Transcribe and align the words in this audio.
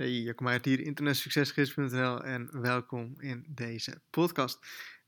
Hey, 0.00 0.20
Jacco 0.20 0.44
Meijer 0.44 0.64
hier, 0.64 0.80
internetsuccesgids.nl 0.80 2.24
en 2.24 2.60
welkom 2.60 3.14
in 3.18 3.44
deze 3.48 4.00
podcast. 4.10 4.58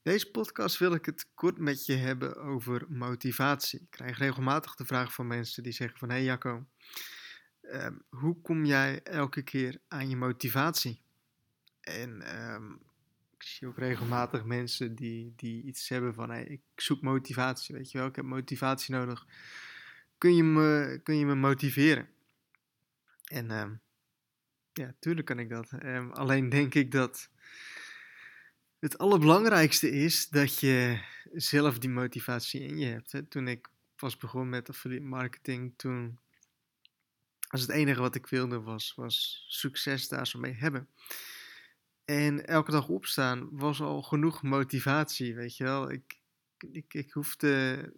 Deze 0.03 0.30
podcast 0.30 0.79
wil 0.79 0.95
ik 0.95 1.07
het 1.07 1.26
kort 1.34 1.58
met 1.58 1.87
je 1.87 1.95
hebben 1.95 2.37
over 2.37 2.85
motivatie. 2.88 3.81
Ik 3.81 3.91
krijg 3.91 4.19
regelmatig 4.19 4.75
de 4.75 4.85
vraag 4.85 5.15
van 5.15 5.27
mensen 5.27 5.63
die 5.63 5.73
zeggen 5.73 5.99
van... 5.99 6.11
Hey 6.11 6.25
Jacco, 6.25 6.67
ehm, 7.61 7.95
hoe 8.09 8.41
kom 8.41 8.65
jij 8.65 9.03
elke 9.03 9.43
keer 9.43 9.81
aan 9.89 10.09
je 10.09 10.17
motivatie? 10.17 11.01
En 11.81 12.22
ehm, 12.22 12.72
ik 13.37 13.43
zie 13.43 13.69
ook 13.69 13.79
regelmatig 13.79 14.45
mensen 14.45 14.95
die, 14.95 15.33
die 15.37 15.63
iets 15.63 15.88
hebben 15.88 16.15
van... 16.15 16.30
Hey, 16.30 16.45
ik 16.45 16.62
zoek 16.77 17.02
motivatie, 17.02 17.74
weet 17.74 17.91
je 17.91 17.98
wel, 17.98 18.06
ik 18.06 18.16
heb 18.16 18.24
motivatie 18.24 18.95
nodig. 18.95 19.27
Kun 20.19 20.37
je 20.37 20.43
me, 20.43 21.01
kun 21.02 21.16
je 21.16 21.27
me 21.27 21.34
motiveren? 21.34 22.09
En... 23.24 23.51
Ehm, 23.51 23.73
ja, 24.73 24.95
tuurlijk 24.98 25.27
kan 25.27 25.39
ik 25.39 25.48
dat. 25.48 25.73
Um, 25.83 26.12
alleen 26.12 26.49
denk 26.49 26.75
ik 26.75 26.91
dat 26.91 27.29
het 28.79 28.99
allerbelangrijkste 28.99 29.91
is 29.91 30.29
dat 30.29 30.59
je 30.59 31.01
zelf 31.33 31.79
die 31.79 31.91
motivatie 31.91 32.61
in 32.61 32.79
je 32.79 32.87
hebt. 32.87 33.13
Hè. 33.13 33.23
Toen 33.23 33.49
ik 33.49 33.69
was 33.97 34.16
begonnen 34.16 34.51
met 34.51 34.69
affiliate 34.69 35.05
marketing, 35.05 35.75
toen 35.77 36.19
was 37.49 37.61
het 37.61 37.71
enige 37.71 38.01
wat 38.01 38.15
ik 38.15 38.27
wilde 38.27 38.61
was, 38.61 38.95
was 38.97 39.45
succes 39.49 40.09
daar 40.09 40.27
zo 40.27 40.39
mee 40.39 40.53
hebben. 40.53 40.89
En 42.05 42.47
elke 42.47 42.71
dag 42.71 42.89
opstaan 42.89 43.49
was 43.51 43.80
al 43.80 44.02
genoeg 44.02 44.43
motivatie, 44.43 45.35
weet 45.35 45.57
je 45.57 45.65
wel. 45.65 45.91
Ik, 45.91 46.21
ik, 46.71 46.95
ik 46.95 47.13
hoefde. 47.13 47.93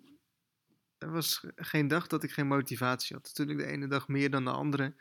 Er 0.98 1.10
was 1.10 1.46
geen 1.56 1.88
dag 1.88 2.06
dat 2.06 2.23
ik 2.23 2.32
geen 2.32 2.46
motivatie 2.46 3.16
had. 3.16 3.24
Natuurlijk 3.27 3.59
de 3.59 3.73
ene 3.73 3.87
dag 3.87 4.09
meer 4.09 4.30
dan 4.30 4.45
de 4.45 4.51
andere. 4.51 4.95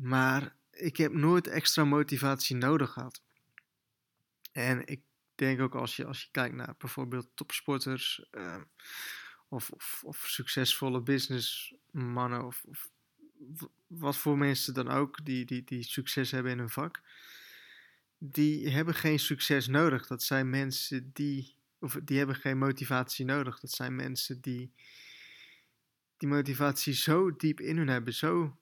Maar 0.00 0.56
ik 0.70 0.96
heb 0.96 1.12
nooit 1.12 1.46
extra 1.46 1.84
motivatie 1.84 2.56
nodig 2.56 2.90
gehad. 2.90 3.22
En 4.52 4.86
ik 4.86 5.00
denk 5.34 5.60
ook 5.60 5.74
als 5.74 5.96
je, 5.96 6.04
als 6.04 6.22
je 6.22 6.28
kijkt 6.30 6.54
naar 6.54 6.74
bijvoorbeeld 6.78 7.28
topsporters 7.34 8.24
of, 9.48 9.70
of, 9.70 10.02
of, 10.04 10.24
succesvolle 10.26 11.00
businessmannen 11.00 12.44
of, 12.44 12.64
of 12.64 12.88
wat 13.86 14.16
voor 14.16 14.38
mensen 14.38 14.74
dan 14.74 14.88
ook 14.88 15.24
die, 15.24 15.44
die, 15.44 15.64
die 15.64 15.82
succes 15.82 16.30
hebben 16.30 16.52
in 16.52 16.58
hun 16.58 16.70
vak, 16.70 17.00
die 18.18 18.70
hebben 18.70 18.94
geen 18.94 19.18
succes 19.18 19.66
nodig. 19.66 20.06
Dat 20.06 20.22
zijn 20.22 20.50
mensen 20.50 21.10
die, 21.12 21.54
of 21.78 21.98
die 22.04 22.18
hebben 22.18 22.36
geen 22.36 22.58
motivatie 22.58 23.24
nodig. 23.24 23.60
Dat 23.60 23.70
zijn 23.70 23.96
mensen 23.96 24.40
die 24.40 24.72
die 26.16 26.28
motivatie 26.28 26.94
zo 26.94 27.36
diep 27.36 27.60
in 27.60 27.76
hun 27.76 27.88
hebben, 27.88 28.14
zo 28.14 28.56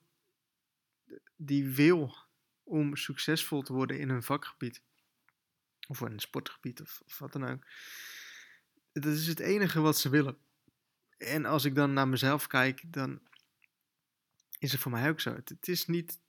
die 1.35 1.69
wil 1.69 2.15
om 2.63 2.95
succesvol 2.95 3.61
te 3.61 3.73
worden 3.73 3.99
in 3.99 4.09
hun 4.09 4.23
vakgebied. 4.23 4.81
Of 5.87 6.01
in 6.01 6.11
een 6.11 6.19
sportgebied 6.19 6.81
of, 6.81 7.01
wat 7.17 7.31
dan 7.31 7.45
ook. 7.45 7.65
Dat 8.91 9.13
is 9.13 9.27
het 9.27 9.39
enige 9.39 9.79
wat 9.79 9.97
ze 9.97 10.09
willen. 10.09 10.37
En 11.17 11.45
als 11.45 11.65
ik 11.65 11.75
dan 11.75 11.93
naar 11.93 12.07
mezelf 12.07 12.47
kijk, 12.47 12.83
dan 12.87 13.21
is 14.59 14.71
het 14.71 14.81
voor 14.81 14.91
mij 14.91 15.09
ook 15.09 15.19
zo. 15.19 15.33
Het, 15.33 15.67
is 15.67 15.85
niet 15.85 16.19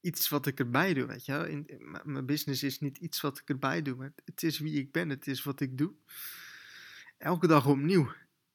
iets 0.00 0.28
wat 0.28 0.46
ik 0.46 0.58
erbij 0.58 0.94
doe, 0.94 1.06
weet 1.06 1.24
je 1.24 1.32
wel. 1.32 1.44
In, 1.44 1.66
mijn 2.04 2.26
business 2.26 2.62
is 2.62 2.80
niet 2.80 2.98
iets 2.98 3.20
wat 3.20 3.38
ik 3.38 3.48
erbij 3.48 3.82
doe. 3.82 3.94
Maar 3.94 4.12
het 4.24 4.42
is 4.42 4.58
wie 4.58 4.78
ik 4.78 4.92
ben, 4.92 5.08
het 5.08 5.26
is 5.26 5.42
wat 5.42 5.60
ik 5.60 5.78
doe. 5.78 5.92
Elke 7.18 7.46
dag 7.46 7.66
opnieuw. 7.66 8.12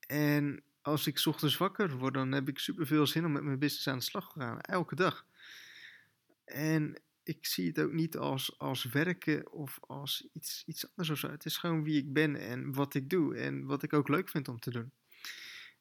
En 0.08 0.64
als 0.81 1.08
ik 1.08 1.21
ochtends 1.25 1.58
wakker 1.58 1.97
word, 1.97 2.14
dan 2.14 2.31
heb 2.31 2.47
ik 2.47 2.59
super 2.59 2.88
veel 2.88 3.08
zin 3.08 3.25
om 3.25 3.31
met 3.31 3.43
mijn 3.43 3.59
business 3.59 3.88
aan 3.88 3.97
de 3.97 4.03
slag 4.03 4.33
te 4.33 4.39
gaan. 4.39 4.61
Elke 4.61 4.95
dag. 4.95 5.25
En 6.53 7.02
ik 7.23 7.45
zie 7.45 7.67
het 7.67 7.80
ook 7.80 7.92
niet 7.92 8.17
als, 8.17 8.59
als 8.59 8.83
werken 8.83 9.52
of 9.52 9.78
als 9.81 10.28
iets, 10.33 10.64
iets 10.66 10.88
anders 10.88 11.09
of 11.09 11.17
zo. 11.17 11.30
Het 11.30 11.45
is 11.45 11.58
gewoon 11.58 11.83
wie 11.83 11.97
ik 11.97 12.14
ben 12.14 12.36
en 12.36 12.73
wat 12.73 12.94
ik 12.94 13.09
doe 13.09 13.36
en 13.36 13.66
wat 13.66 13.83
ik 13.83 13.94
ook 13.94 14.08
leuk 14.08 14.30
vind 14.30 14.48
om 14.48 14.60
te 14.60 14.71
doen. 14.71 14.92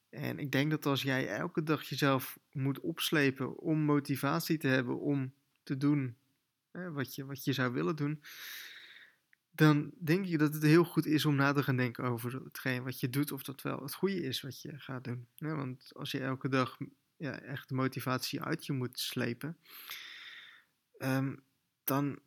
En 0.09 0.39
ik 0.39 0.53
denk 0.53 0.71
dat 0.71 0.87
als 0.87 1.03
jij 1.03 1.29
elke 1.29 1.63
dag 1.63 1.83
jezelf 1.83 2.39
moet 2.53 2.81
opslepen 2.81 3.59
om 3.59 3.79
motivatie 3.79 4.59
te 4.59 4.69
hebben 4.69 5.01
om 5.01 5.35
te 5.63 5.77
doen 5.77 6.17
hè, 6.71 6.93
wat, 6.93 7.15
je, 7.15 7.25
wat 7.25 7.45
je 7.45 7.53
zou 7.53 7.73
willen 7.73 7.97
doen, 7.97 8.23
dan 9.51 9.93
denk 9.99 10.27
ik 10.27 10.39
dat 10.39 10.55
het 10.55 10.63
heel 10.63 10.85
goed 10.85 11.07
is 11.07 11.25
om 11.25 11.35
na 11.35 11.53
te 11.53 11.63
gaan 11.63 11.77
denken 11.77 12.05
over 12.05 12.43
hetgeen 12.45 12.83
wat 12.83 13.01
je 13.01 13.11
doet, 13.11 13.33
of 13.33 13.43
dat 13.43 13.63
wel 13.63 13.83
het 13.83 13.95
goede 13.95 14.23
is 14.23 14.41
wat 14.41 14.63
je 14.63 14.79
gaat 14.79 15.05
doen. 15.05 15.27
want 15.37 15.91
als 15.95 16.11
je 16.11 16.21
elke 16.21 16.49
dag 16.49 16.77
ja, 17.17 17.41
echt 17.41 17.69
de 17.69 17.75
motivatie 17.75 18.43
uit 18.43 18.67
je 18.67 18.73
moet 18.73 18.99
slepen, 18.99 19.57
Ehm, 20.99 21.37
dan 21.85 22.19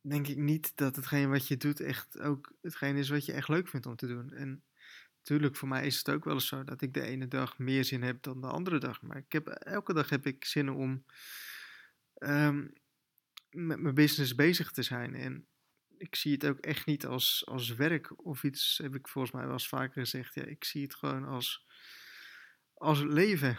denk 0.00 0.26
ik 0.26 0.36
niet 0.36 0.76
dat 0.76 0.96
hetgeen 0.96 1.30
wat 1.30 1.48
je 1.48 1.56
doet 1.56 1.80
echt 1.80 2.18
ook 2.18 2.52
hetgeen 2.62 2.96
is 2.96 3.08
wat 3.08 3.24
je 3.24 3.32
echt 3.32 3.48
leuk 3.48 3.68
vindt 3.68 3.86
om 3.86 3.96
te 3.96 4.06
doen. 4.06 4.32
En 4.32 4.64
natuurlijk, 5.18 5.56
voor 5.56 5.68
mij 5.68 5.86
is 5.86 5.98
het 5.98 6.10
ook 6.10 6.24
wel 6.24 6.34
eens 6.34 6.46
zo 6.46 6.64
dat 6.64 6.82
ik 6.82 6.94
de 6.94 7.02
ene 7.02 7.28
dag 7.28 7.58
meer 7.58 7.84
zin 7.84 8.02
heb 8.02 8.22
dan 8.22 8.40
de 8.40 8.46
andere 8.46 8.78
dag. 8.78 9.02
Maar 9.02 9.16
ik 9.16 9.32
heb, 9.32 9.48
elke 9.48 9.94
dag 9.94 10.08
heb 10.08 10.26
ik 10.26 10.44
zin 10.44 10.70
om 10.70 11.04
um, 12.18 12.72
met 13.50 13.80
mijn 13.80 13.94
business 13.94 14.34
bezig 14.34 14.70
te 14.70 14.82
zijn. 14.82 15.14
En 15.14 15.46
ik 15.98 16.14
zie 16.14 16.32
het 16.32 16.46
ook 16.46 16.58
echt 16.58 16.86
niet 16.86 17.06
als, 17.06 17.46
als 17.46 17.74
werk 17.74 18.26
of 18.26 18.42
iets, 18.42 18.78
heb 18.82 18.94
ik 18.94 19.08
volgens 19.08 19.34
mij 19.34 19.44
wel 19.44 19.52
eens 19.52 19.68
vaker 19.68 20.00
gezegd. 20.00 20.34
Ja, 20.34 20.44
ik 20.44 20.64
zie 20.64 20.82
het 20.82 20.94
gewoon 20.94 21.24
als, 21.24 21.66
als 22.74 23.02
leven. 23.02 23.56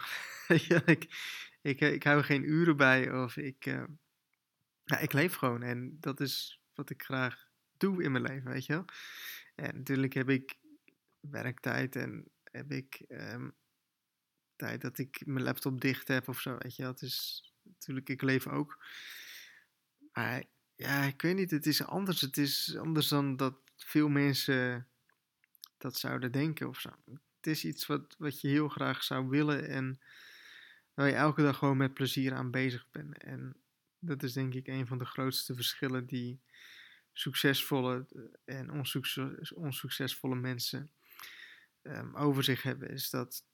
ik, 0.86 1.06
ik, 1.62 1.80
ik 1.80 2.02
hou 2.02 2.22
geen 2.22 2.42
uren 2.50 2.76
bij 2.76 3.12
of 3.22 3.36
ik... 3.36 3.66
Uh, 3.66 3.82
ja, 4.88 4.98
ik 4.98 5.12
leef 5.12 5.34
gewoon 5.34 5.62
en 5.62 5.96
dat 6.00 6.20
is 6.20 6.60
wat 6.74 6.90
ik 6.90 7.02
graag 7.02 7.48
doe 7.76 8.02
in 8.02 8.12
mijn 8.12 8.24
leven, 8.24 8.50
weet 8.50 8.66
je 8.66 8.72
wel. 8.72 8.84
En 9.54 9.76
natuurlijk 9.76 10.12
heb 10.12 10.28
ik 10.28 10.58
werktijd 11.20 11.96
en 11.96 12.28
heb 12.44 12.72
ik 12.72 13.04
um, 13.08 13.54
tijd 14.56 14.80
dat 14.80 14.98
ik 14.98 15.26
mijn 15.26 15.44
laptop 15.44 15.80
dicht 15.80 16.08
heb 16.08 16.28
of 16.28 16.40
zo, 16.40 16.56
weet 16.58 16.76
je 16.76 16.82
wel. 16.82 16.92
Het 16.92 17.02
is 17.02 17.52
natuurlijk, 17.62 18.08
ik 18.08 18.22
leef 18.22 18.46
ook. 18.46 18.84
Maar 20.12 20.44
ja, 20.74 21.02
ik 21.02 21.22
weet 21.22 21.36
niet, 21.36 21.50
het 21.50 21.66
is 21.66 21.84
anders. 21.84 22.20
Het 22.20 22.36
is 22.36 22.76
anders 22.76 23.08
dan 23.08 23.36
dat 23.36 23.54
veel 23.76 24.08
mensen 24.08 24.88
dat 25.78 25.96
zouden 25.96 26.32
denken 26.32 26.68
of 26.68 26.80
zo. 26.80 26.90
Het 27.36 27.46
is 27.46 27.64
iets 27.64 27.86
wat, 27.86 28.14
wat 28.18 28.40
je 28.40 28.48
heel 28.48 28.68
graag 28.68 29.02
zou 29.02 29.28
willen 29.28 29.68
en 29.68 30.00
waar 30.94 31.08
je 31.08 31.14
elke 31.14 31.42
dag 31.42 31.56
gewoon 31.56 31.76
met 31.76 31.94
plezier 31.94 32.34
aan 32.34 32.50
bezig 32.50 32.86
bent. 32.90 33.22
En 33.22 33.56
dat 33.98 34.22
is 34.22 34.32
denk 34.32 34.54
ik 34.54 34.66
een 34.66 34.86
van 34.86 34.98
de 34.98 35.04
grootste 35.04 35.54
verschillen 35.54 36.06
die 36.06 36.40
succesvolle 37.12 38.06
eh, 38.44 38.58
en 38.58 38.70
onsuccesvolle 39.54 40.34
mensen 40.34 40.90
um, 41.82 42.16
over 42.16 42.44
zich 42.44 42.62
hebben. 42.62 42.90
Is 42.90 43.10
dat 43.10 43.44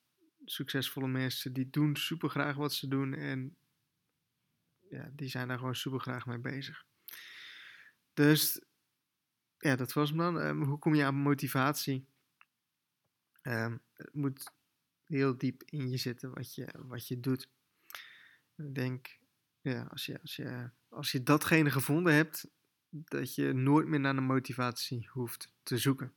succesvolle 0.44 1.09
mensen 1.09 1.53
die 1.53 1.71
doen 1.71 1.97
super 1.97 2.28
graag 2.28 2.56
wat 2.56 2.72
ze 2.72 2.88
doen 2.88 3.15
en 3.15 3.56
ja, 4.91 5.10
die 5.12 5.28
zijn 5.28 5.49
daar 5.49 5.59
gewoon 5.59 5.75
super 5.75 6.00
graag 6.00 6.27
mee 6.27 6.38
bezig. 6.38 6.84
Dus 8.12 8.65
ja, 9.59 9.77
dat 9.77 9.93
was 9.93 10.09
hem 10.09 10.19
dan. 10.19 10.37
Um, 10.37 10.62
hoe 10.62 10.78
kom 10.78 10.94
je 10.94 11.04
aan 11.04 11.15
motivatie? 11.15 12.06
Um, 13.43 13.83
het 13.93 14.15
moet 14.15 14.53
heel 15.04 15.38
diep 15.38 15.62
in 15.62 15.91
je 15.91 15.97
zitten 15.97 16.34
wat 16.34 16.54
je, 16.54 16.69
wat 16.78 17.09
je 17.09 17.21
doet. 17.21 17.49
Ik 18.56 18.75
denk 18.75 19.19
ja, 19.73 19.83
als 19.83 20.07
je, 20.07 20.21
als, 20.21 20.37
je, 20.37 20.71
als 20.89 21.13
je 21.13 21.23
datgene 21.23 21.71
gevonden 21.71 22.15
hebt, 22.15 22.51
dat 22.89 23.35
je 23.35 23.53
nooit 23.53 23.87
meer 23.87 24.01
naar 24.01 24.15
de 24.15 24.21
motivatie 24.21 25.09
hoeft 25.13 25.53
te 25.63 25.79
zoeken. 25.79 26.15